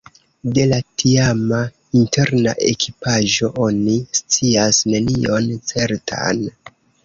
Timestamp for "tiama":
1.03-1.59